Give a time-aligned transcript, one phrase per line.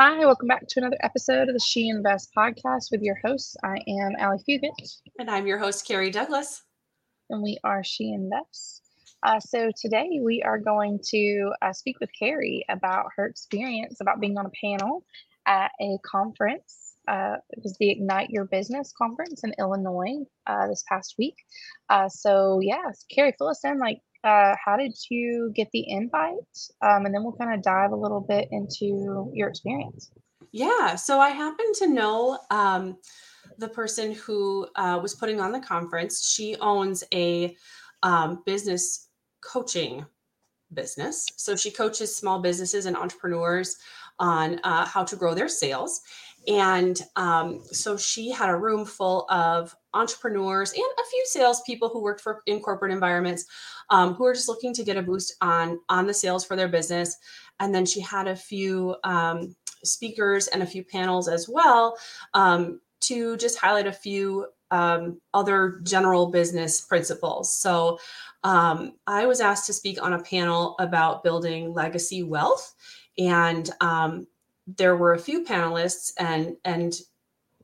[0.00, 3.56] Hi, welcome back to another episode of the She Invest podcast with your hosts.
[3.64, 4.70] I am Allie Fugit.
[5.18, 6.62] And I'm your host, Carrie Douglas.
[7.30, 8.80] And we are She Invests.
[9.24, 14.20] Uh, so today we are going to uh, speak with Carrie about her experience about
[14.20, 15.04] being on a panel
[15.48, 16.94] at a conference.
[17.08, 21.34] Uh, it was the Ignite Your Business conference in Illinois uh, this past week.
[21.90, 23.80] Uh, so yes, Carrie, fill us in.
[23.80, 26.34] Like, uh, how did you get the invite?
[26.82, 30.10] Um, and then we'll kind of dive a little bit into your experience.
[30.52, 32.96] Yeah, so I happen to know um,
[33.58, 36.28] the person who uh, was putting on the conference.
[36.28, 37.56] She owns a
[38.02, 39.08] um, business
[39.40, 40.04] coaching
[40.74, 41.26] business.
[41.36, 43.76] So she coaches small businesses and entrepreneurs
[44.18, 46.00] on uh, how to grow their sales.
[46.48, 52.02] And um, so she had a room full of entrepreneurs and a few salespeople who
[52.02, 53.44] worked for in corporate environments
[53.90, 56.68] um, who are just looking to get a boost on on the sales for their
[56.68, 57.16] business.
[57.60, 61.98] And then she had a few um, speakers and a few panels as well
[62.34, 67.54] um, to just highlight a few um, other general business principles.
[67.54, 67.98] So
[68.44, 72.74] um, I was asked to speak on a panel about building legacy wealth,
[73.18, 74.26] and um,
[74.76, 76.94] there were a few panelists and and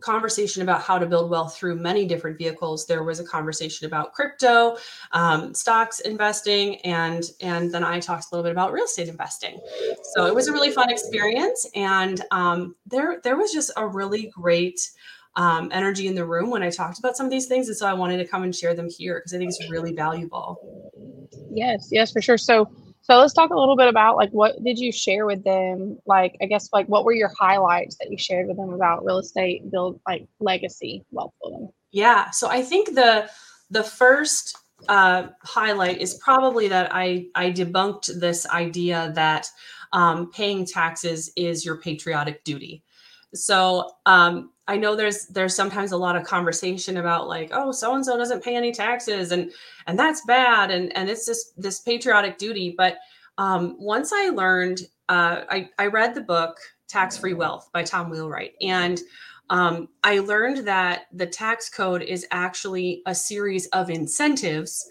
[0.01, 2.87] conversation about how to build wealth through many different vehicles.
[2.87, 4.77] There was a conversation about crypto,
[5.13, 9.59] um, stocks investing, and and then I talked a little bit about real estate investing.
[10.15, 14.31] So it was a really fun experience, and um, there there was just a really
[14.35, 14.91] great
[15.37, 17.87] um, energy in the room when I talked about some of these things, and so
[17.87, 20.61] I wanted to come and share them here because I think it's really valuable.
[21.51, 22.39] Yes, yes, for sure.
[22.39, 22.71] So
[23.05, 25.99] so let's talk a little bit about like what did you share with them?
[26.07, 29.19] Like I guess like what were your highlights that you shared with them about real
[29.19, 31.69] estate build like legacy wealth building?
[31.93, 32.31] Yeah.
[32.31, 33.29] So I think the
[33.71, 34.57] the first
[34.89, 39.49] uh, highlight is probably that I I debunked this idea that
[39.93, 42.83] um, paying taxes is your patriotic duty.
[43.35, 47.95] So um, I know there's there's sometimes a lot of conversation about like oh so
[47.95, 49.51] and so doesn't pay any taxes and
[49.87, 52.75] and that's bad and and it's just this patriotic duty.
[52.77, 52.97] But
[53.37, 56.57] um, once I learned, uh, I I read the book
[56.89, 59.01] Tax Free Wealth by Tom Wheelwright and
[59.51, 64.91] um, I learned that the tax code is actually a series of incentives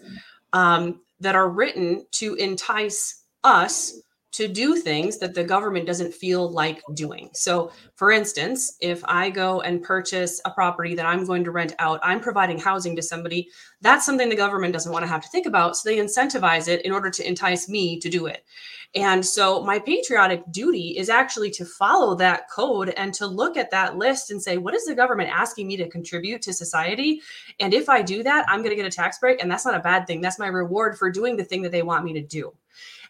[0.52, 4.00] um, that are written to entice us
[4.34, 7.30] to do things that the government doesn't feel like doing.
[7.34, 11.72] So, for instance, if I go and purchase a property that I'm going to rent
[11.78, 13.48] out, I'm providing housing to somebody,
[13.80, 15.76] that's something the government doesn't want to have to think about.
[15.76, 18.44] So, they incentivize it in order to entice me to do it.
[18.96, 23.70] And so, my patriotic duty is actually to follow that code and to look at
[23.70, 27.22] that list and say, what is the government asking me to contribute to society?
[27.60, 29.40] And if I do that, I'm going to get a tax break.
[29.40, 30.20] And that's not a bad thing.
[30.20, 32.52] That's my reward for doing the thing that they want me to do.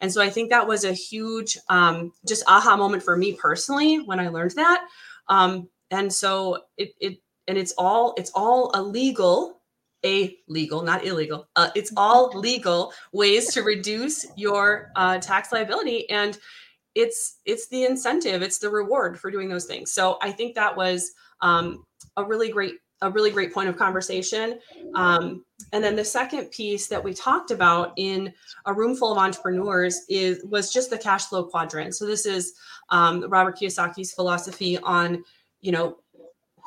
[0.01, 3.97] And so I think that was a huge um, just aha moment for me personally
[3.97, 4.87] when I learned that.
[5.29, 9.61] Um, and so it, it and it's all it's all illegal
[10.05, 11.49] a legal, not illegal.
[11.57, 16.39] Uh, it's all legal ways to reduce your uh, tax liability, and
[16.95, 19.93] it's it's the incentive, it's the reward for doing those things.
[19.93, 21.85] So I think that was um,
[22.17, 24.59] a really great a really great point of conversation.
[24.95, 28.33] Um, and then the second piece that we talked about in
[28.67, 31.95] a room full of entrepreneurs is was just the cash flow quadrant.
[31.95, 32.55] So this is
[32.91, 35.25] um, Robert Kiyosaki's philosophy on,
[35.61, 35.99] you know,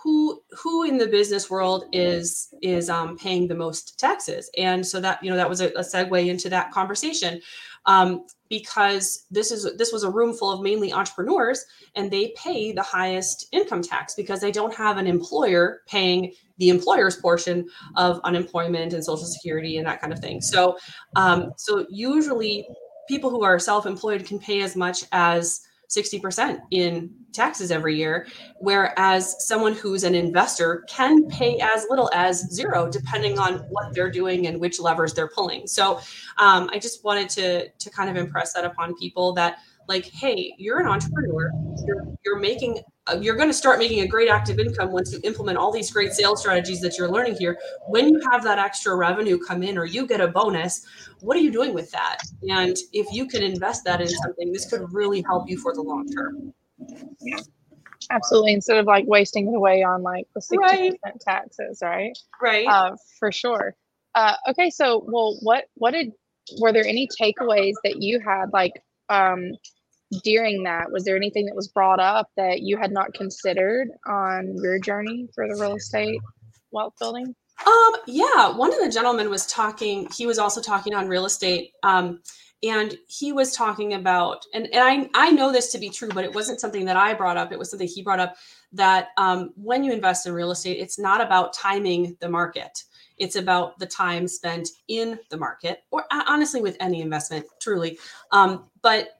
[0.03, 4.99] who who in the business world is is um, paying the most taxes, and so
[5.01, 7.41] that you know that was a, a segue into that conversation.
[7.85, 11.65] Um, because this is this was a room full of mainly entrepreneurs
[11.95, 16.69] and they pay the highest income tax because they don't have an employer paying the
[16.69, 20.77] employer's portion of unemployment and social security and that kind of thing so
[21.15, 22.67] um, so usually
[23.07, 28.27] people who are self-employed can pay as much as 60% in taxes every year,
[28.59, 34.11] whereas someone who's an investor can pay as little as zero, depending on what they're
[34.11, 35.67] doing and which levers they're pulling.
[35.67, 35.99] So
[36.37, 40.53] um, I just wanted to to kind of impress that upon people that like, hey,
[40.57, 41.51] you're an entrepreneur,
[41.85, 45.19] you're, you're making uh, you're going to start making a great active income once you
[45.23, 47.57] implement all these great sales strategies that you're learning here.
[47.87, 50.85] When you have that extra revenue come in or you get a bonus,
[51.21, 52.17] what are you doing with that?
[52.49, 55.81] And if you can invest that in something, this could really help you for the
[55.81, 56.53] long term.
[57.21, 57.39] Yeah.
[58.09, 58.53] Absolutely.
[58.53, 60.93] Instead of like wasting it away on like the 60% right.
[61.21, 62.17] taxes, right?
[62.41, 62.67] Right.
[62.67, 63.75] Uh, for sure.
[64.15, 64.69] Uh, okay.
[64.69, 66.11] So, well, what, what did,
[66.59, 68.73] were there any takeaways that you had like,
[69.09, 69.51] um,
[70.23, 74.55] during that was there anything that was brought up that you had not considered on
[74.61, 76.19] your journey for the real estate
[76.71, 77.35] wealth building?
[77.65, 81.71] Um yeah one of the gentlemen was talking he was also talking on real estate
[81.83, 82.21] um
[82.63, 84.83] and he was talking about and, and
[85.13, 87.51] I, I know this to be true but it wasn't something that i brought up
[87.51, 88.35] it was something he brought up
[88.73, 92.83] that um, when you invest in real estate it's not about timing the market.
[93.17, 97.97] It's about the time spent in the market or honestly with any investment truly.
[98.31, 99.16] Um, but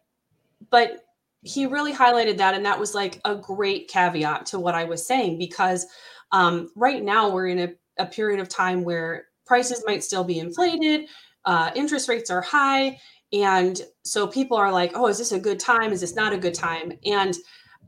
[0.69, 1.04] but
[1.42, 5.06] he really highlighted that and that was like a great caveat to what i was
[5.06, 5.86] saying because
[6.34, 7.69] um, right now we're in a,
[8.00, 11.08] a period of time where prices might still be inflated
[11.46, 12.98] uh, interest rates are high
[13.34, 15.92] and so people are like oh is this a good time?
[15.92, 16.94] Is this not a good time?
[17.06, 17.36] And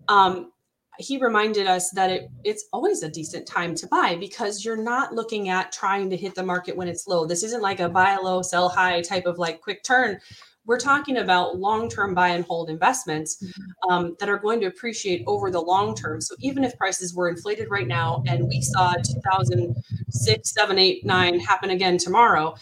[0.08, 0.52] um,
[0.98, 5.14] he reminded us that it, it's always a decent time to buy because you're not
[5.14, 7.26] looking at trying to hit the market when it's low.
[7.26, 10.20] This isn't like a buy low sell high type of like quick turn
[10.70, 13.92] we're talking about long-term buy and hold investments mm-hmm.
[13.92, 16.22] um, that are going to appreciate over the long term.
[16.22, 21.40] So even if prices were inflated right now and we saw 2006, 7, 8, 9
[21.40, 22.56] happen again tomorrow,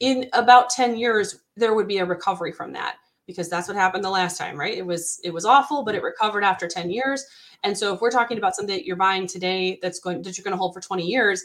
[0.00, 2.96] in about 10 years, there would be a recovery from that
[3.28, 4.76] because that's what happened the last time, right?
[4.76, 7.24] It was it was awful, but it recovered after 10 years.
[7.62, 10.42] And so if we're talking about something that you're buying today that's going that you're
[10.42, 11.44] going to hold for 20 years,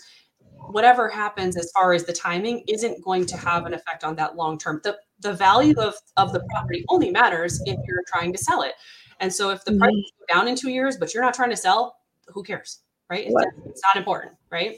[0.72, 4.36] whatever happens as far as the timing isn't going to have an effect on that
[4.36, 4.82] long term.
[4.84, 8.74] The the value of, of the property only matters if you're trying to sell it.
[9.20, 9.80] And so if the mm-hmm.
[9.80, 11.98] price go down in two years, but you're not trying to sell,
[12.28, 12.82] who cares?
[13.10, 13.28] Right?
[13.28, 14.78] It's, it's not important, right?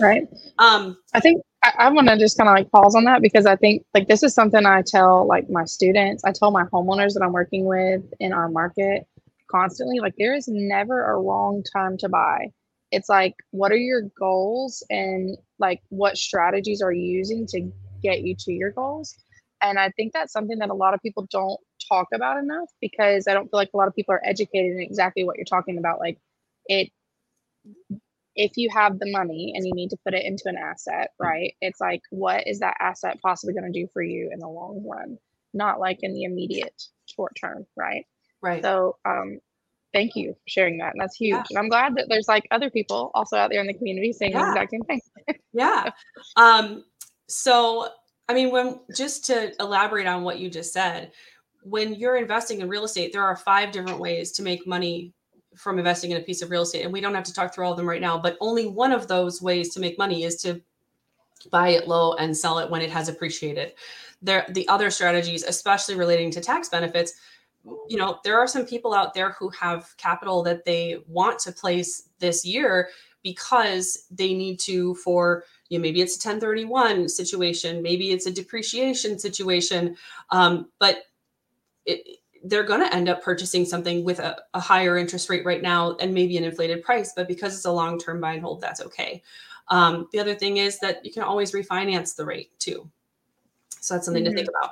[0.00, 0.26] Right.
[0.58, 3.46] Um, I think I, I want to just kind of like pause on that because
[3.46, 7.14] I think like this is something I tell like my students, I tell my homeowners
[7.14, 9.06] that I'm working with in our market
[9.50, 12.48] constantly, like there is never a wrong time to buy.
[12.90, 17.70] It's like, what are your goals and like what strategies are you using to
[18.02, 19.16] get you to your goals?
[19.62, 23.26] And I think that's something that a lot of people don't talk about enough because
[23.28, 25.78] I don't feel like a lot of people are educated in exactly what you're talking
[25.78, 26.00] about.
[26.00, 26.18] Like
[26.66, 26.90] it,
[28.34, 31.54] if you have the money and you need to put it into an asset, right?
[31.60, 34.84] It's like, what is that asset possibly going to do for you in the long
[34.86, 35.18] run?
[35.54, 38.06] Not like in the immediate short term, right?
[38.40, 38.62] Right.
[38.62, 39.38] So, um,
[39.92, 40.92] thank you for sharing that.
[40.94, 41.34] And that's huge.
[41.34, 41.44] Yeah.
[41.50, 44.32] And I'm glad that there's like other people also out there in the community saying
[44.32, 44.44] yeah.
[44.44, 45.00] the exact same thing.
[45.52, 45.90] yeah.
[46.36, 46.84] Um,
[47.28, 47.88] so
[48.28, 51.12] I mean, when just to elaborate on what you just said,
[51.64, 55.12] when you're investing in real estate, there are five different ways to make money
[55.56, 56.82] from investing in a piece of real estate.
[56.82, 58.92] And we don't have to talk through all of them right now, but only one
[58.92, 60.60] of those ways to make money is to
[61.50, 63.72] buy it low and sell it when it has appreciated.
[64.22, 67.14] There, the other strategies, especially relating to tax benefits,
[67.88, 71.52] you know, there are some people out there who have capital that they want to
[71.52, 72.88] place this year
[73.22, 78.30] because they need to for you know, maybe it's a 1031 situation, maybe it's a
[78.30, 79.96] depreciation situation,
[80.28, 81.04] um, but
[81.86, 85.62] it, they're going to end up purchasing something with a, a, higher interest rate right
[85.62, 88.60] now and maybe an inflated price, but because it's a long term buy and hold,
[88.60, 89.22] that's okay.
[89.68, 92.90] Um, the other thing is that you can always refinance the rate too.
[93.80, 94.32] So that's something mm-hmm.
[94.32, 94.68] to think mm-hmm.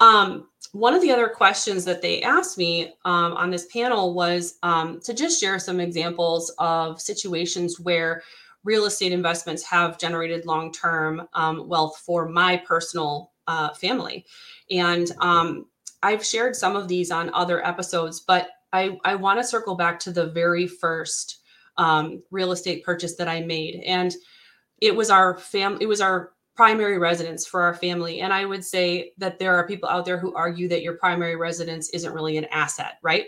[0.00, 0.24] about.
[0.24, 4.58] Um, one of the other questions that they asked me um, on this panel was
[4.64, 8.24] um, to just share some examples of situations where
[8.64, 14.24] real estate investments have generated long term um, wealth for my personal uh, family.
[14.70, 15.66] And um,
[16.02, 20.00] I've shared some of these on other episodes, but I, I want to circle back
[20.00, 21.38] to the very first
[21.76, 23.82] um, real estate purchase that I made.
[23.84, 24.14] And
[24.80, 28.20] it was our fam it was our primary residence for our family.
[28.20, 31.36] And I would say that there are people out there who argue that your primary
[31.36, 33.26] residence isn't really an asset, right?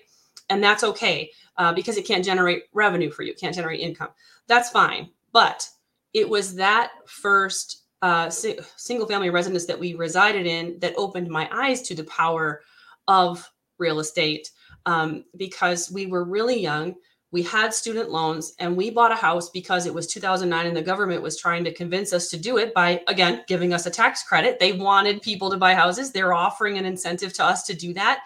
[0.49, 4.10] And that's okay uh, because it can't generate revenue for you, can't generate income.
[4.46, 5.10] That's fine.
[5.36, 5.69] But
[6.14, 11.28] it was that first uh, si- single family residence that we resided in that opened
[11.28, 12.62] my eyes to the power
[13.06, 14.50] of real estate
[14.86, 16.94] um, because we were really young.
[17.32, 20.81] We had student loans and we bought a house because it was 2009 and the
[20.81, 24.22] government was trying to convince us to do it by, again, giving us a tax
[24.22, 24.58] credit.
[24.58, 26.12] They wanted people to buy houses.
[26.12, 28.22] They're offering an incentive to us to do that.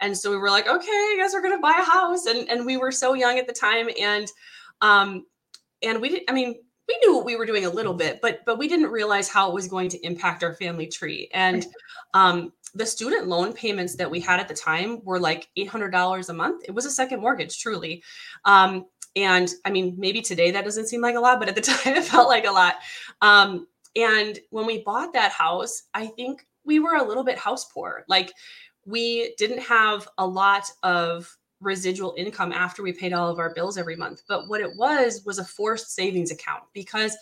[0.00, 2.26] And so we were like, okay, I guess we're going to buy a house.
[2.26, 3.88] And, and we were so young at the time.
[3.98, 4.28] And
[4.82, 5.24] um,
[5.82, 6.54] and we didn't i mean
[6.88, 9.48] we knew what we were doing a little bit but but we didn't realize how
[9.48, 11.28] it was going to impact our family tree.
[11.32, 11.66] And
[12.14, 16.32] um, the student loan payments that we had at the time were like $800 a
[16.32, 16.64] month.
[16.66, 18.02] It was a second mortgage truly.
[18.44, 21.60] Um, and i mean maybe today that doesn't seem like a lot but at the
[21.72, 22.74] time it felt like a lot.
[23.22, 27.66] Um, and when we bought that house i think we were a little bit house
[27.72, 28.04] poor.
[28.08, 28.32] Like
[28.86, 33.76] we didn't have a lot of residual income after we paid all of our bills
[33.76, 34.22] every month.
[34.26, 37.16] But what it was was a forced savings account because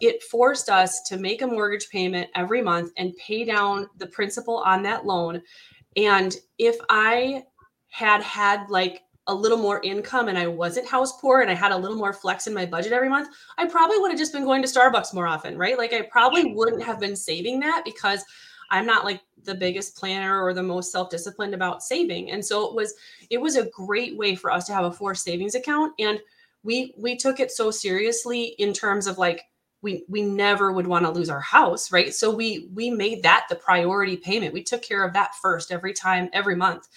[0.00, 4.58] it forced us to make a mortgage payment every month and pay down the principal
[4.58, 5.42] on that loan.
[5.96, 7.44] And if I
[7.88, 11.72] had had like a little more income and I wasn't house poor and I had
[11.72, 13.28] a little more flex in my budget every month,
[13.58, 15.76] I probably would have just been going to Starbucks more often, right?
[15.76, 18.24] Like I probably wouldn't have been saving that because
[18.70, 22.30] I'm not like the biggest planner or the most self-disciplined about saving.
[22.30, 22.94] And so it was
[23.30, 25.94] it was a great way for us to have a forced savings account.
[25.98, 26.20] And
[26.62, 29.42] we we took it so seriously in terms of like
[29.82, 32.14] we we never would want to lose our house right?
[32.14, 34.54] So we we made that the priority payment.
[34.54, 36.88] We took care of that first every time every month.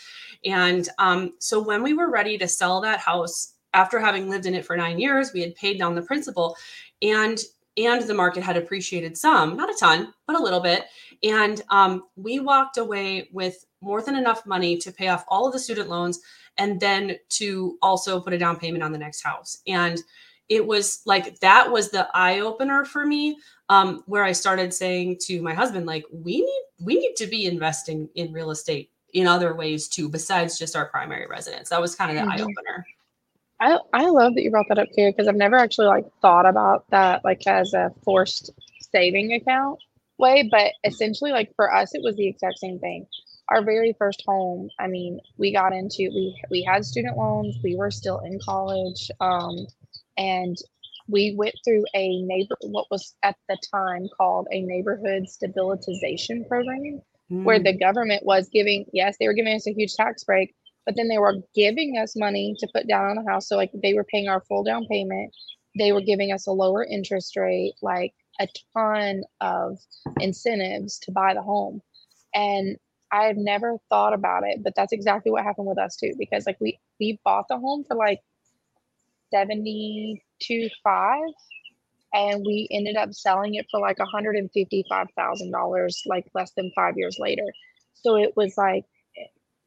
[0.46, 4.54] And um, so when we were ready to sell that house after having lived in
[4.54, 6.56] it for nine years we had paid down the principal
[7.02, 7.40] and
[7.78, 10.86] and the market had appreciated some not a ton but a little bit
[11.24, 15.54] and um, we walked away with more than enough money to pay off all of
[15.54, 16.20] the student loans
[16.58, 19.62] and then to also put a down payment on the next house.
[19.68, 20.00] And
[20.50, 23.38] it was like that was the eye opener for me
[23.70, 27.46] um, where i started saying to my husband like we need we need to be
[27.46, 31.70] investing in real estate in other ways too besides just our primary residence.
[31.70, 32.42] That was kind of the mm-hmm.
[32.42, 32.86] eye opener
[33.60, 36.46] I, I love that you brought that up here because I've never actually like thought
[36.46, 38.52] about that like as a forced
[38.92, 39.80] saving account
[40.18, 43.06] way, but essentially like for us it was the exact same thing.
[43.50, 47.76] Our very first home i mean we got into we we had student loans we
[47.76, 49.68] were still in college um,
[50.18, 50.56] and
[51.10, 57.02] we went through a neighbor what was at the time called a neighborhood stabilization program
[57.30, 57.44] mm.
[57.44, 60.56] where the government was giving yes they were giving us a huge tax break
[60.86, 63.48] but then they were giving us money to put down on the house.
[63.48, 65.34] So like they were paying our full down payment.
[65.78, 69.78] They were giving us a lower interest rate like a ton of
[70.20, 71.82] incentives to buy the home
[72.34, 72.78] and
[73.12, 76.14] I have never thought about it, but that's exactly what happened with us too.
[76.18, 78.20] Because like we we bought the home for like
[79.32, 81.22] seventy two five,
[82.14, 86.02] and we ended up selling it for like one hundred and fifty five thousand dollars,
[86.08, 87.46] like less than five years later.
[87.94, 88.86] So it was like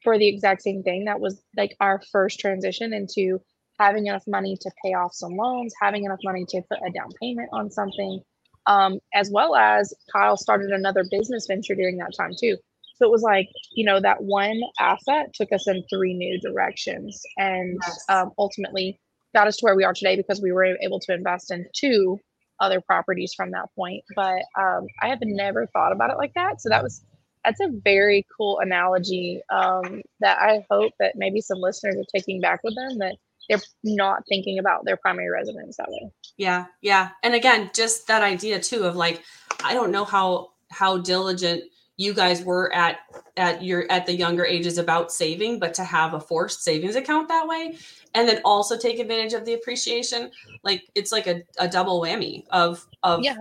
[0.02, 1.04] for the exact same thing.
[1.04, 3.40] That was like our first transition into
[3.78, 7.10] having enough money to pay off some loans, having enough money to put a down
[7.22, 8.22] payment on something.
[8.66, 12.56] Um, as well as Kyle started another business venture during that time too.
[12.96, 17.22] So it was like, you know, that one asset took us in three new directions
[17.36, 18.04] and yes.
[18.08, 18.98] um, ultimately
[19.34, 22.18] got us to where we are today because we were able to invest in two
[22.58, 24.02] other properties from that point.
[24.14, 26.62] But um, I have never thought about it like that.
[26.62, 27.04] So that was,
[27.44, 32.40] that's a very cool analogy um, that I hope that maybe some listeners are taking
[32.40, 33.16] back with them that
[33.48, 36.10] they're not thinking about their primary residence that way.
[36.36, 36.66] Yeah.
[36.82, 37.10] Yeah.
[37.22, 39.22] And again, just that idea too of like,
[39.62, 41.64] I don't know how, how diligent
[41.96, 42.98] you guys were at
[43.36, 47.28] at your at the younger ages about saving but to have a forced savings account
[47.28, 47.76] that way
[48.14, 50.30] and then also take advantage of the appreciation
[50.62, 53.36] like it's like a, a double whammy of of yeah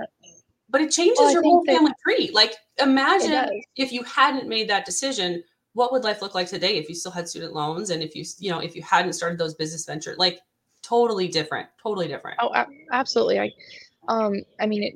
[0.70, 4.70] but it changes oh, well, your whole family tree like imagine if you hadn't made
[4.70, 5.44] that decision
[5.76, 8.26] what would life look like today if you still had student loans and if you
[8.40, 10.40] you know if you hadn't started those business ventures like
[10.82, 13.52] totally different totally different oh absolutely i
[14.08, 14.96] um i mean it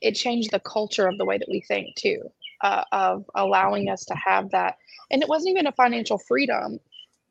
[0.00, 2.20] it changed the culture of the way that we think too
[2.64, 4.76] uh, of allowing us to have that.
[5.10, 6.80] And it wasn't even a financial freedom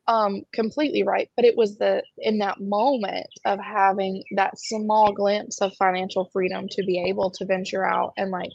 [0.10, 5.62] um completely right but it was the in that moment of having that small glimpse
[5.62, 8.51] of financial freedom to be able to venture out and like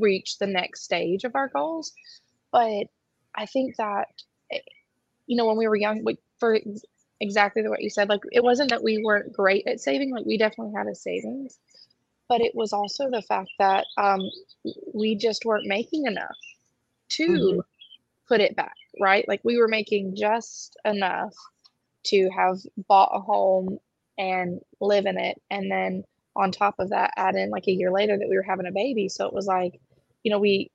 [0.00, 1.92] reach the next stage of our goals
[2.50, 2.86] but
[3.34, 4.08] i think that
[5.26, 6.58] you know when we were young we, for
[7.20, 10.38] exactly what you said like it wasn't that we weren't great at saving like we
[10.38, 11.58] definitely had a savings
[12.30, 14.20] but it was also the fact that um,
[14.94, 16.38] we just weren't making enough
[17.10, 17.60] to mm-hmm.
[18.28, 19.26] put it back, right?
[19.26, 21.34] Like we were making just enough
[22.04, 22.58] to have
[22.88, 23.78] bought a home
[24.16, 25.42] and live in it.
[25.50, 26.04] And then
[26.36, 28.72] on top of that, add in like a year later that we were having a
[28.72, 29.08] baby.
[29.08, 29.80] So it was like,
[30.22, 30.70] you know, we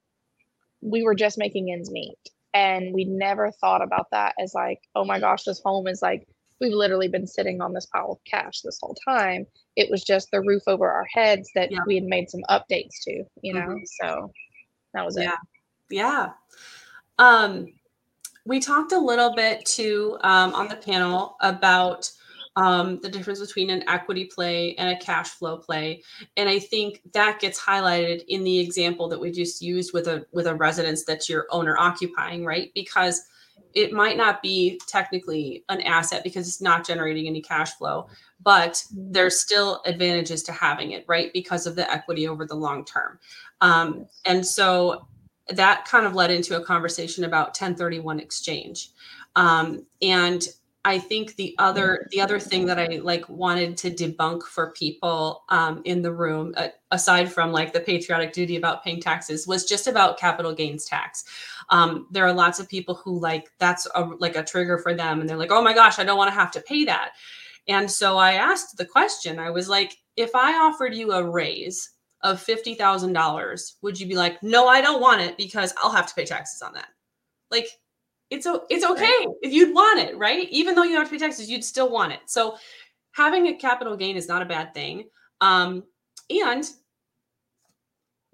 [0.82, 2.18] we were just making ends meet.
[2.56, 6.26] And we never thought about that as like, oh my gosh, this home is like
[6.62, 9.46] we've literally been sitting on this pile of cash this whole time.
[9.76, 11.80] It was just the roof over our heads that yeah.
[11.86, 13.60] we had made some updates to, you know.
[13.60, 13.84] Mm-hmm.
[14.02, 14.32] So
[14.94, 15.24] that was it.
[15.24, 15.36] Yeah.
[15.90, 16.30] Yeah.
[17.20, 17.68] Um,
[18.46, 22.10] we talked a little bit too um, on the panel about
[22.56, 26.04] um, the difference between an equity play and a cash flow play,
[26.38, 30.26] and I think that gets highlighted in the example that we just used with a
[30.32, 32.72] with a residence that you're owner occupying, right?
[32.74, 33.22] Because
[33.74, 38.08] it might not be technically an asset because it's not generating any cash flow,
[38.42, 41.32] but there's still advantages to having it, right?
[41.34, 43.20] Because of the equity over the long term.
[43.60, 45.08] Um, and so
[45.50, 48.92] that kind of led into a conversation about 1031 exchange.
[49.36, 50.48] Um, and
[50.86, 55.44] I think the other the other thing that I like wanted to debunk for people
[55.50, 59.66] um, in the room, uh, aside from like the patriotic duty about paying taxes, was
[59.66, 61.26] just about capital gains tax.
[61.72, 65.20] Um, there are lots of people who like that's a, like a trigger for them,
[65.20, 67.14] and they're like, "Oh my gosh, I don't want to have to pay that."
[67.68, 69.40] And so I asked the question.
[69.40, 71.90] I was like, "If I offered you a raise
[72.22, 76.14] of $50,000, would you be like, "No, I don't want it because I'll have to
[76.14, 76.90] pay taxes on that."
[77.50, 77.70] Like
[78.30, 80.48] it's it's okay if you'd want it, right?
[80.50, 82.22] Even though you have to pay taxes, you'd still want it.
[82.26, 82.58] So
[83.12, 85.06] having a capital gain is not a bad thing.
[85.42, 85.84] Um,
[86.30, 86.68] and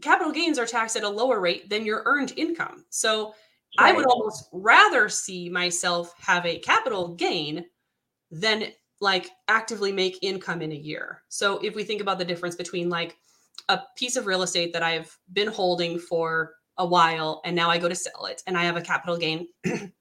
[0.02, 2.86] capital gains are taxed at a lower rate than your earned income.
[2.90, 3.34] So
[3.80, 3.90] right.
[3.90, 7.66] I would almost rather see myself have a capital gain
[8.32, 8.68] than
[9.02, 11.24] like actively make income in a year.
[11.30, 13.18] So if we think about the difference between like
[13.70, 17.78] a piece of real estate that I've been holding for a while and now I
[17.78, 19.48] go to sell it and I have a capital gain.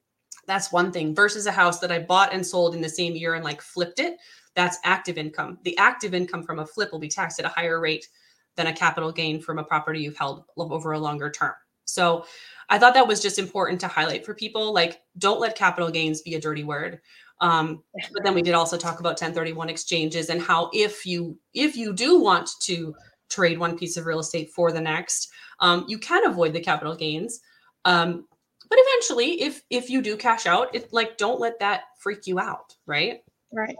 [0.47, 3.35] that's one thing versus a house that I bought and sold in the same year
[3.35, 4.17] and like flipped it.
[4.55, 5.59] That's active income.
[5.63, 8.07] The active income from a flip will be taxed at a higher rate
[8.55, 11.53] than a capital gain from a property you've held over a longer term.
[11.85, 12.25] So
[12.69, 14.73] I thought that was just important to highlight for people.
[14.73, 16.99] Like, don't let capital gains be a dirty word.
[17.39, 21.75] Um, but then we did also talk about 1031 exchanges and how if you if
[21.75, 22.93] you do want to
[23.29, 25.29] trade one piece of real estate for the next,
[25.61, 27.39] um, you can avoid the capital gains.
[27.85, 28.25] Um,
[28.69, 32.39] but eventually, if if you do cash out, it like don't let that freak you
[32.39, 33.21] out, right?
[33.53, 33.75] Right,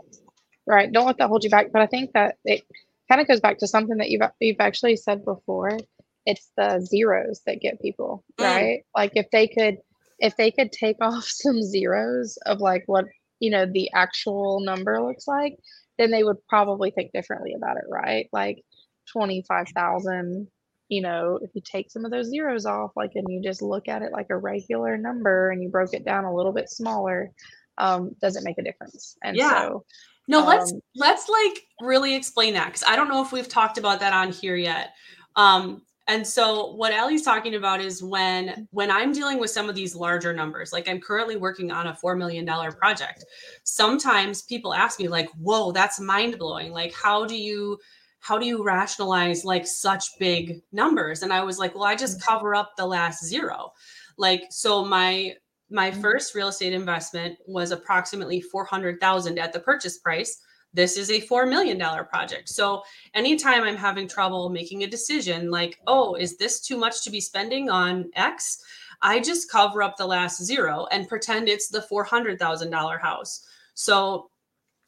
[0.67, 0.91] right.
[0.91, 1.71] Don't let that hold you back.
[1.71, 2.63] But I think that it
[3.09, 5.77] kind of goes back to something that you've you've actually said before.
[6.25, 8.45] It's the zeros that get people mm.
[8.45, 8.85] right.
[8.95, 9.77] Like if they could
[10.19, 13.05] if they could take off some zeros of like what
[13.39, 15.57] you know the actual number looks like,
[15.97, 18.27] then they would probably think differently about it, right?
[18.33, 18.61] Like
[19.09, 20.47] twenty five thousand
[20.91, 23.87] you know, if you take some of those zeros off, like, and you just look
[23.87, 27.31] at it like a regular number and you broke it down a little bit smaller,
[27.77, 29.15] um, does it make a difference?
[29.23, 29.51] And yeah.
[29.51, 29.85] so,
[30.27, 33.77] no, um, let's let's like really explain that because I don't know if we've talked
[33.77, 34.89] about that on here yet.
[35.37, 39.75] Um, and so what Allie's talking about is when when I'm dealing with some of
[39.75, 43.23] these larger numbers, like I'm currently working on a four million dollar project.
[43.63, 46.73] Sometimes people ask me like, "Whoa, that's mind blowing!
[46.73, 47.79] Like, how do you?"
[48.21, 51.23] How do you rationalize like such big numbers?
[51.23, 52.31] And i was like well i just mm-hmm.
[52.31, 53.73] cover up the last zero.
[54.17, 55.33] Like so my
[55.69, 56.01] my mm-hmm.
[56.01, 60.41] first real estate investment was approximately 400,000 at the purchase price.
[60.73, 62.47] This is a 4 million dollar project.
[62.47, 67.09] So anytime i'm having trouble making a decision like oh is this too much to
[67.09, 68.63] be spending on x?
[69.01, 73.47] I just cover up the last zero and pretend it's the $400,000 house.
[73.73, 74.29] So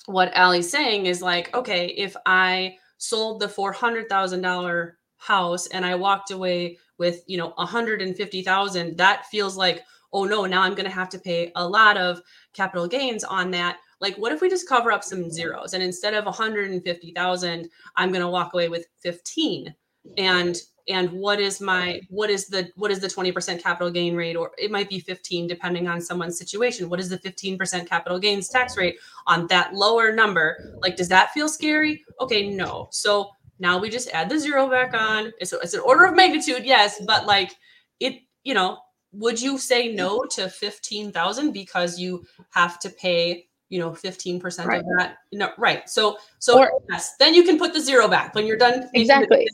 [0.06, 6.32] what Allie's saying is like okay if i sold the $400,000 house and I walked
[6.32, 11.10] away with, you know, 150,000, that feels like, oh no, now I'm going to have
[11.10, 12.22] to pay a lot of
[12.54, 13.80] capital gains on that.
[14.00, 18.22] Like what if we just cover up some zeros and instead of 150,000, I'm going
[18.22, 19.74] to walk away with 15
[20.18, 24.36] and and what is my what is the what is the 20% capital gain rate?
[24.36, 26.90] Or it might be 15 depending on someone's situation.
[26.90, 30.78] What is the 15% capital gains tax rate on that lower number?
[30.82, 32.04] Like does that feel scary?
[32.20, 32.90] Okay no.
[32.92, 35.32] So now we just add the zero back on.
[35.40, 37.56] It's, it's an order of magnitude yes but like
[38.00, 38.80] it you know
[39.14, 40.42] would you say no mm-hmm.
[40.42, 44.80] to 15,000 because you have to pay you know 15% right.
[44.82, 45.18] of that?
[45.32, 45.90] No right.
[45.90, 48.36] So so or, yes then you can put the zero back.
[48.36, 49.48] When you're done exactly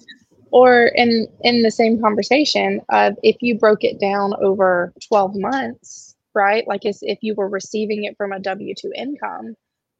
[0.51, 6.15] or in in the same conversation of if you broke it down over 12 months
[6.35, 6.67] right?
[6.67, 9.55] Like if, if you were receiving it from a w2 income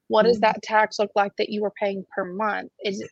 [0.09, 0.31] what mm-hmm.
[0.31, 2.71] does that tax look like that you were paying per month?
[2.83, 3.09] Is it,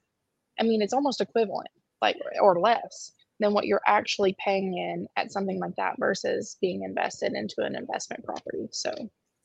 [0.60, 1.70] i mean it's almost equivalent
[2.02, 6.82] like or less than what you're actually paying in at something like that versus being
[6.84, 8.92] invested into an investment property so.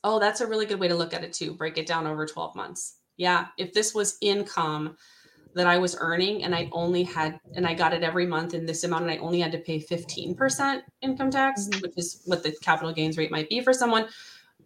[0.05, 2.27] Oh that's a really good way to look at it too break it down over
[2.27, 2.97] 12 months.
[3.17, 4.97] Yeah if this was income
[5.55, 8.67] that I was earning and I only had and I got it every month in
[8.67, 11.81] this amount and I only had to pay 15% income tax, mm-hmm.
[11.81, 14.07] which is what the capital gains rate might be for someone.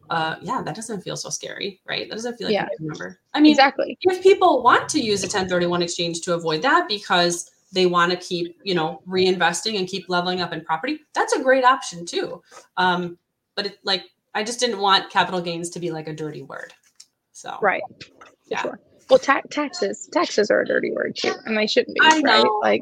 [0.09, 2.09] Uh yeah, that doesn't feel so scary, right?
[2.09, 2.69] That doesn't feel like yeah.
[2.79, 3.19] a number.
[3.35, 3.99] I mean, exactly.
[4.03, 8.17] If people want to use a 1031 exchange to avoid that because they want to
[8.17, 12.41] keep, you know, reinvesting and keep leveling up in property, that's a great option too.
[12.77, 13.19] Um,
[13.57, 16.73] but it like I just didn't want capital gains to be like a dirty word.
[17.33, 17.83] So right.
[18.47, 18.63] Yeah.
[18.63, 18.81] Sure.
[19.09, 22.45] Well, ta- taxes, taxes are a dirty word too, and they shouldn't be, I right?
[22.45, 22.59] Know.
[22.61, 22.81] Like,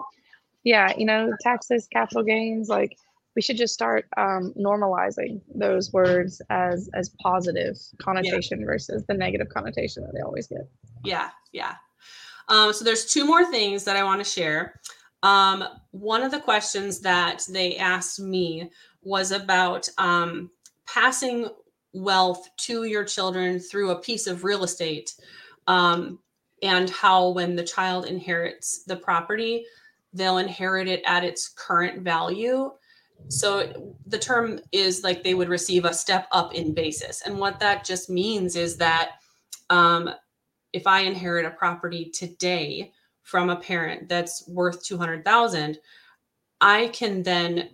[0.63, 2.97] yeah, you know, taxes, capital gains, like
[3.37, 8.67] we should just start um, normalizing those words as as positive connotation yeah.
[8.67, 10.69] versus the negative connotation that they always get.
[11.05, 11.75] Yeah, yeah.
[12.49, 14.81] Um, so there's two more things that I want to share.
[15.23, 18.71] Um, one of the questions that they asked me
[19.03, 20.51] was about um,
[20.87, 21.49] passing
[21.95, 25.15] wealth to your children through a piece of real estate
[25.67, 26.19] um,
[26.63, 29.65] and how when the child inherits the property,
[30.13, 32.71] they'll inherit it at its current value.
[33.29, 37.23] So the term is like they would receive a step up in basis.
[37.23, 39.13] And what that just means is that
[39.71, 40.11] um,
[40.73, 45.79] if I inherit a property today from a parent that's worth 200,000,
[46.61, 47.71] I can then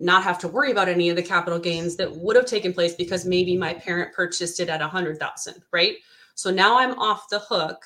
[0.00, 2.94] not have to worry about any of the capital gains that would have taken place
[2.94, 5.96] because maybe my parent purchased it at 100,000, right?
[6.38, 7.84] So now I'm off the hook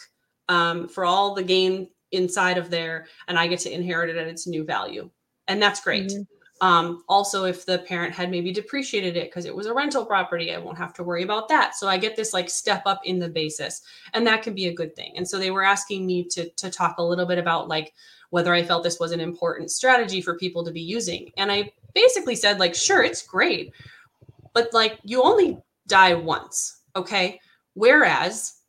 [0.50, 4.26] um, for all the gain inside of there and I get to inherit it at
[4.26, 5.08] its new value.
[5.48, 6.08] And that's great.
[6.08, 6.66] Mm-hmm.
[6.66, 10.52] Um, also, if the parent had maybe depreciated it because it was a rental property,
[10.54, 11.76] I won't have to worry about that.
[11.76, 13.80] So I get this like step up in the basis,
[14.12, 15.14] and that can be a good thing.
[15.16, 17.94] And so they were asking me to to talk a little bit about like
[18.30, 21.32] whether I felt this was an important strategy for people to be using.
[21.36, 23.72] And I basically said like, sure, it's great,
[24.52, 27.40] but like you only die once, okay?
[27.74, 28.60] Whereas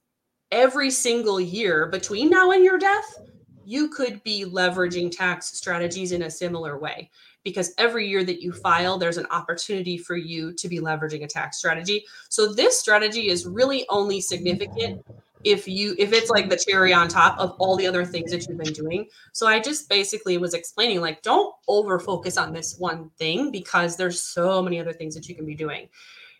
[0.51, 3.19] every single year between now and your death,
[3.65, 7.09] you could be leveraging tax strategies in a similar way
[7.43, 11.27] because every year that you file, there's an opportunity for you to be leveraging a
[11.27, 12.05] tax strategy.
[12.29, 15.03] So this strategy is really only significant
[15.43, 18.47] if you if it's like the cherry on top of all the other things that
[18.47, 19.07] you've been doing.
[19.33, 23.97] So I just basically was explaining like don't over focus on this one thing because
[23.97, 25.89] there's so many other things that you can be doing.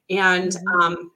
[0.09, 0.81] And mm-hmm.
[0.81, 1.11] um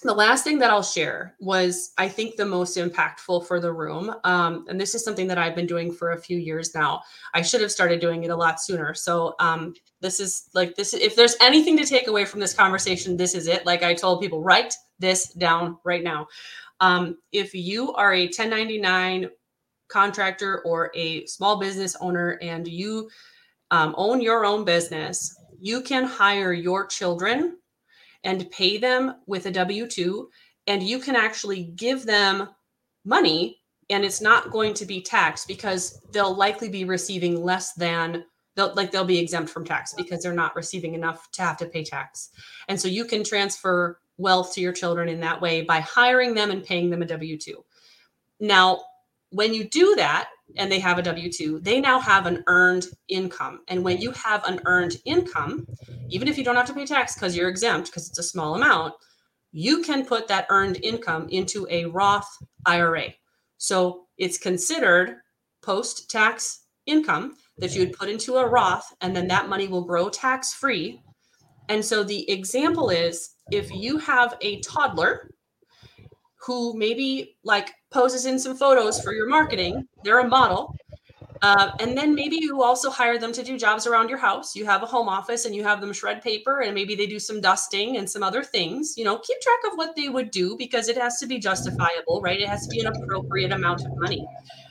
[0.00, 4.14] the last thing that I'll share was, I think, the most impactful for the room.
[4.24, 7.02] Um, and this is something that I've been doing for a few years now.
[7.34, 8.94] I should have started doing it a lot sooner.
[8.94, 10.94] So, um, this is like this.
[10.94, 13.66] If there's anything to take away from this conversation, this is it.
[13.66, 16.28] Like I told people, write this down right now.
[16.80, 19.30] Um, if you are a 1099
[19.88, 23.08] contractor or a small business owner and you
[23.70, 27.56] um, own your own business, you can hire your children
[28.24, 30.28] and pay them with a W 2,
[30.66, 32.48] and you can actually give them
[33.04, 33.58] money
[33.90, 38.74] and it's not going to be taxed because they'll likely be receiving less than they'll
[38.74, 41.84] like they'll be exempt from tax because they're not receiving enough to have to pay
[41.84, 42.30] tax.
[42.68, 46.50] And so you can transfer wealth to your children in that way by hiring them
[46.50, 47.64] and paying them a W 2.
[48.40, 48.82] Now,
[49.30, 52.86] when you do that and they have a W 2, they now have an earned
[53.08, 53.60] income.
[53.68, 55.66] And when you have an earned income,
[56.08, 58.54] even if you don't have to pay tax because you're exempt because it's a small
[58.54, 58.94] amount,
[59.52, 62.28] you can put that earned income into a Roth
[62.66, 63.14] IRA.
[63.58, 65.16] So it's considered
[65.62, 69.84] post tax income that you would put into a Roth, and then that money will
[69.84, 71.02] grow tax free.
[71.68, 75.30] And so the example is if you have a toddler
[76.48, 79.86] who maybe like poses in some photos for your marketing.
[80.02, 80.74] They're a model.
[81.42, 84.56] Uh, and then maybe you also hire them to do jobs around your house.
[84.56, 87.18] You have a home office and you have them shred paper and maybe they do
[87.18, 88.94] some dusting and some other things.
[88.96, 92.22] You know, keep track of what they would do because it has to be justifiable,
[92.22, 92.40] right?
[92.40, 94.26] It has to be an appropriate amount of money.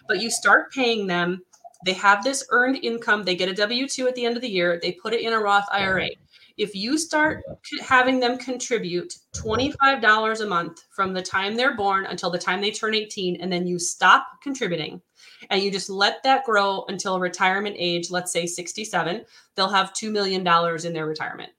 [0.07, 1.43] But you start paying them.
[1.85, 3.23] They have this earned income.
[3.23, 4.79] They get a W 2 at the end of the year.
[4.81, 6.09] They put it in a Roth IRA
[6.57, 7.43] if you start
[7.81, 12.71] having them contribute $25 a month from the time they're born until the time they
[12.71, 15.01] turn 18 and then you stop contributing
[15.49, 19.23] and you just let that grow until retirement age let's say 67
[19.55, 20.45] they'll have $2 million
[20.85, 21.51] in their retirement.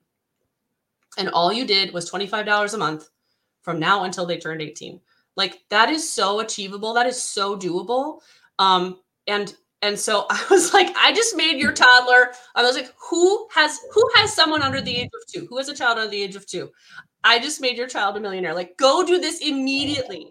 [1.17, 3.09] And all you did was $25 a month
[3.61, 4.99] from now until they turned 18
[5.35, 8.19] like that is so achievable that is so doable
[8.59, 12.33] um, and and so I was like, I just made your toddler.
[12.55, 15.47] I was like, who has who has someone under the age of two?
[15.47, 16.71] Who has a child under the age of two?
[17.23, 18.53] I just made your child a millionaire.
[18.53, 20.29] Like, go do this immediately.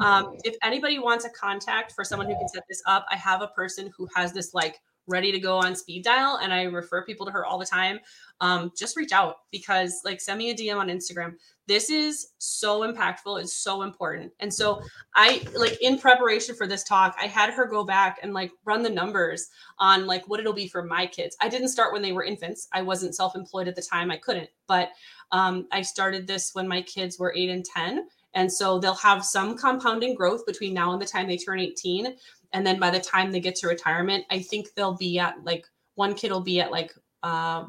[0.00, 3.42] Um, if anybody wants a contact for someone who can set this up, I have
[3.42, 7.04] a person who has this like ready to go on speed dial, and I refer
[7.04, 7.98] people to her all the time.
[8.40, 11.34] Um, just reach out because like send me a DM on Instagram.
[11.66, 14.32] This is so impactful it's so important.
[14.40, 14.82] And so
[15.14, 18.82] i like in preparation for this talk i had her go back and like run
[18.82, 21.36] the numbers on like what it'll be for my kids.
[21.40, 22.68] I didn't start when they were infants.
[22.72, 24.10] I wasn't self-employed at the time.
[24.10, 24.48] I couldn't.
[24.66, 24.90] But
[25.32, 29.24] um, i started this when my kids were 8 and 10 and so they'll have
[29.24, 32.14] some compounding growth between now and the time they turn 18
[32.52, 35.66] and then by the time they get to retirement i think they'll be at like
[35.94, 36.92] one kid will be at like
[37.24, 37.64] uh,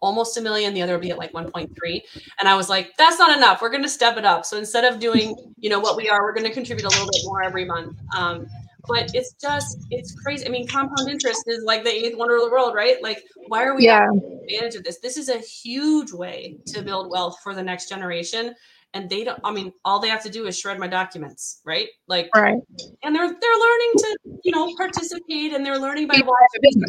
[0.00, 2.00] almost a million the other will be at like 1.3
[2.40, 3.62] and i was like that's not enough.
[3.62, 4.44] We're going to step it up.
[4.44, 7.06] So instead of doing you know what we are we're going to contribute a little
[7.06, 7.98] bit more every month.
[8.16, 8.46] Um,
[8.86, 10.46] but it's just it's crazy.
[10.46, 13.02] I mean compound interest is like the eighth wonder of the world right?
[13.02, 14.08] Like why are we yeah.
[14.42, 14.98] advantage of this?
[14.98, 18.54] This is a huge way to build wealth for the next generation
[18.94, 21.88] and they don't i mean all they have to do is shred my documents right?
[22.08, 22.58] Like right.
[23.02, 26.82] and they're they're learning to you know participate and they're learning by watching.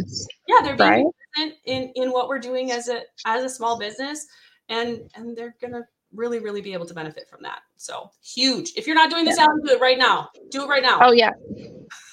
[0.47, 1.05] yeah they're being right?
[1.33, 4.25] present in in what we're doing as a as a small business
[4.69, 7.59] and and they're gonna really really be able to benefit from that.
[7.77, 8.73] So huge.
[8.75, 9.47] If you're not doing this yeah.
[9.63, 10.29] do it right now.
[10.49, 10.99] Do it right now.
[11.01, 11.31] Oh yeah.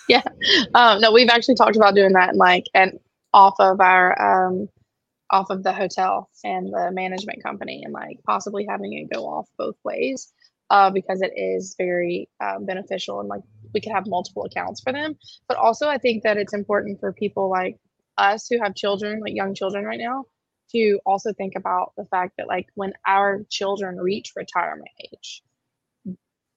[0.08, 0.22] Yeah.
[0.74, 2.98] Um no we've actually talked about doing that and like and
[3.32, 4.68] off of our um
[5.32, 9.48] off of the hotel and the management company and like possibly having it go off
[9.58, 10.32] both ways
[10.70, 13.42] uh, because it is very uh, beneficial and like
[13.74, 15.16] we could have multiple accounts for them.
[15.48, 17.78] But also, I think that it's important for people like
[18.18, 20.24] us who have children, like young children right now,
[20.72, 25.42] to also think about the fact that like when our children reach retirement age,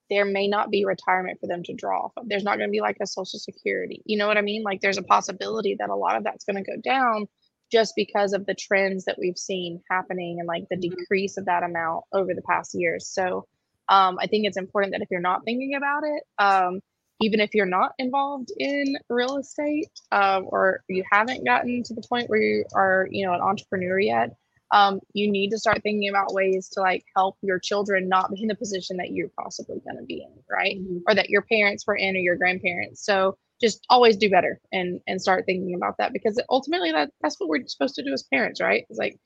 [0.10, 2.28] there may not be retirement for them to draw from.
[2.28, 4.02] There's not going to be like a social security.
[4.06, 4.64] You know what I mean?
[4.64, 7.28] Like there's a possibility that a lot of that's going to go down
[7.71, 10.82] just because of the trends that we've seen happening and like the Mhm.
[10.82, 13.08] decrease of that amount over the past years.
[13.08, 13.45] So
[13.89, 16.80] um, I think it's important that if you're not thinking about it, um,
[17.21, 22.04] even if you're not involved in real estate um, or you haven't gotten to the
[22.10, 24.36] point where you are, you know, an entrepreneur yet,
[24.71, 28.41] um, you need to start thinking about ways to like help your children not be
[28.41, 30.78] in the position that you're possibly going to be in, right?
[30.78, 31.04] Mhm.
[31.08, 33.06] Or that your parents were in or your grandparents.
[33.06, 37.39] So just always do better and and start thinking about that because ultimately that that's
[37.39, 38.86] what we're supposed to do as parents, right?
[38.89, 39.18] It's like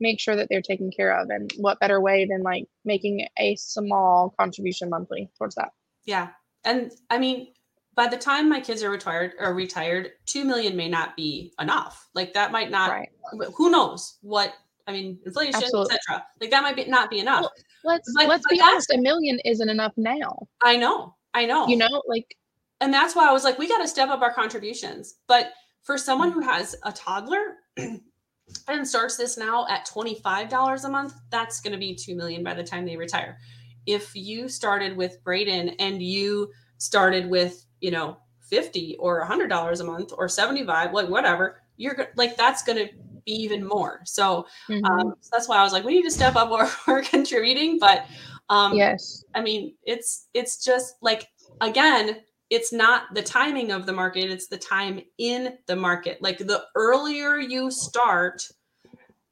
[0.00, 3.56] make sure that they're taken care of and what better way than like making a
[3.56, 5.70] small contribution monthly towards that.
[6.04, 6.28] Yeah.
[6.64, 7.48] And I mean,
[7.94, 12.08] by the time my kids are retired or retired, 2 million may not be enough.
[12.14, 13.08] Like that might not, right.
[13.54, 14.52] who knows what,
[14.86, 16.26] I mean, inflation, etc.
[16.40, 17.42] Like that might be, not be enough.
[17.42, 17.52] Well,
[17.86, 20.48] Let's But- let's but be honest, a million isn't enough now.
[20.62, 21.14] I know.
[21.34, 21.68] I know.
[21.68, 22.36] You know, like
[22.80, 25.16] and that's why I was like, we got to step up our contributions.
[25.26, 31.14] But for someone who has a toddler and starts this now at $25 a month,
[31.30, 33.38] that's going to be 2 million by the time they retire.
[33.86, 39.84] If you started with Braden and you started with, you know, 50 or $100 a
[39.84, 42.92] month or 75, like whatever, you're like, that's going to
[43.24, 44.00] be even more.
[44.04, 46.70] So, mhm, um, so that's why I was like, we need to step up our,
[46.86, 47.78] our contributing.
[47.78, 48.06] But,
[48.48, 49.24] um, yes.
[49.34, 51.28] I mean, it's it's just like
[51.60, 52.18] again,
[52.50, 56.22] it's not the timing of the market, it's the time in the market.
[56.22, 58.46] Like the earlier you start,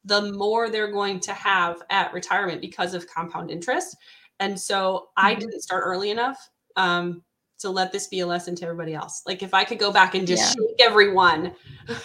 [0.03, 3.95] the more they're going to have at retirement because of compound interest.
[4.39, 5.39] And so I Mhm.
[5.39, 6.49] didn't start early enough.
[6.75, 7.23] Um,
[7.57, 9.23] to let this be a lesson to everybody else.
[9.25, 11.55] Like if I could go back and just shake everyone.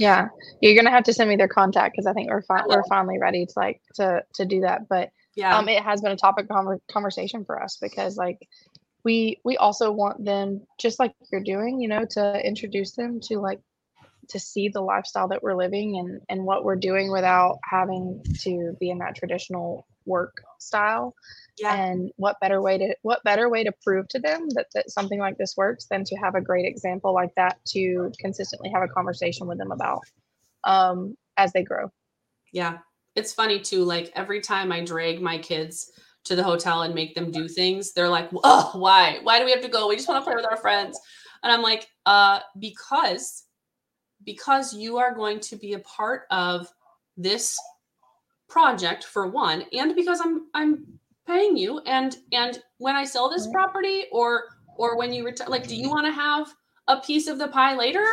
[0.00, 0.28] Yeah,
[0.60, 3.18] you're gonna have to send me their contact because I think we're fi- we're finally
[3.18, 4.88] ready to like to to do that.
[4.88, 5.56] But Yeah.
[5.58, 8.48] um, it has been a topic of conver- conversation for us because like
[9.08, 13.38] we we also want them just like you're doing, you know, to introduce them to
[13.38, 13.58] like
[14.28, 18.76] to see the lifestyle that we're living and and what we're doing without having to
[18.78, 21.14] be in that traditional work style
[21.58, 21.74] yeah.
[21.74, 25.18] and what better way to what better way to prove to them that, that something
[25.18, 28.88] like this works than to have a great example like that to consistently have a
[28.88, 30.02] conversation with them about
[30.64, 31.90] um, as they grow
[32.52, 32.78] Yeah.
[33.14, 33.84] It's funny too.
[33.84, 35.90] Like every time I drag my kids
[36.28, 39.18] to the hotel and make them do things, they're like, oh, why?
[39.22, 39.88] Why do we have to go?
[39.88, 40.98] We just want to play with our friends.
[41.42, 43.44] And I'm like, uh, because
[44.24, 46.68] because you are going to be a part of
[47.16, 47.56] this
[48.48, 50.86] project for one, and because I'm I'm
[51.26, 54.44] paying you and and when I sell this property or
[54.76, 56.52] or when you retire, like, do you want to have
[56.88, 58.04] a piece of the pie later?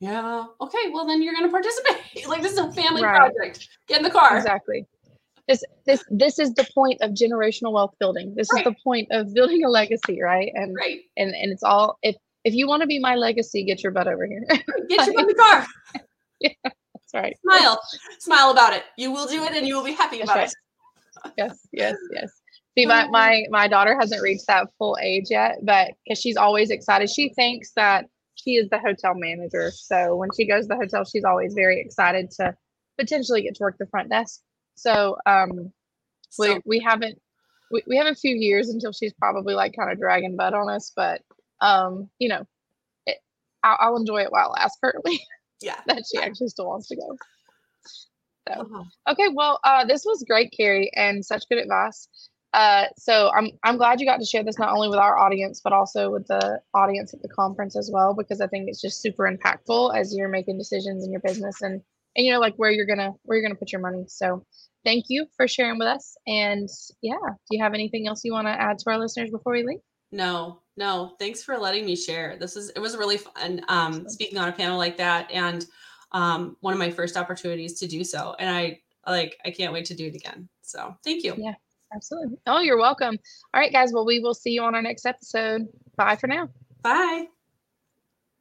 [0.00, 0.44] Yeah.
[0.60, 0.90] Okay.
[0.92, 2.26] Well, then you're going to participate.
[2.28, 3.16] like, this is a family Right.
[3.16, 3.68] project.
[3.86, 4.36] Get in the car.
[4.36, 4.86] exactly
[5.48, 8.66] this this this is the point of generational wealth building this Right.
[8.66, 11.00] is the point of building a legacy right and Right.
[11.16, 14.08] and and it's all if if you want to be my legacy get your butt
[14.08, 14.44] over here
[14.88, 15.66] Get your butt in the car.
[16.40, 16.50] Yeah.
[16.64, 17.80] That's right Smile.
[18.18, 18.84] Smile about it.
[18.96, 20.48] You will do it and you will be happy about right.
[20.48, 21.32] it.
[21.38, 22.30] yes yes yes
[22.76, 23.12] see my mm-hmm.
[23.12, 27.32] my my daughter hasn't reached that full age yet but because she's always excited she
[27.34, 31.24] thinks that she is the hotel manager so when she goes to the hotel she's
[31.24, 32.54] always very excited to
[32.98, 34.40] potentially get to work the front desk
[34.74, 35.72] so um
[36.38, 37.20] we, So, we haven't
[37.70, 40.68] we, we have a few years until she's probably like kind of dragging butt on
[40.68, 41.22] us but
[41.60, 42.44] um you know
[43.06, 43.18] it,
[43.62, 45.20] I'll, I'll enjoy it while it lasts currently
[45.60, 45.80] yeah.
[45.86, 47.16] that she actually still wants to go
[48.48, 52.08] so Oh, Okay, well, uh, this was great, Carrie, and such good advice.
[52.54, 55.60] Uh, so I'm I'm glad you got to share this not only with our audience
[55.62, 59.02] but also with the audience at the conference as well because I think it's just
[59.02, 61.82] super impactful as you're making decisions in your business and
[62.16, 64.04] and you know like where you're gonna where you're gonna put your money.
[64.08, 64.44] So
[64.84, 66.16] thank you for sharing with us.
[66.26, 66.68] And
[67.02, 69.64] yeah, do you have anything else you want to add to our listeners before we
[69.64, 69.80] leave?
[70.12, 71.14] No, no.
[71.18, 72.36] Thanks for letting me share.
[72.38, 75.66] This is it was really fun um speaking on a panel like that and
[76.12, 78.34] um one of my first opportunities to do so.
[78.38, 80.48] And I like I can't wait to do it again.
[80.62, 81.34] So thank you.
[81.36, 81.54] Yeah.
[81.94, 82.38] Absolutely.
[82.46, 83.16] Oh, you're welcome.
[83.52, 83.92] All right, guys.
[83.92, 85.68] Well, we will see you on our next episode.
[85.96, 86.48] Bye for now.
[86.82, 87.26] Bye.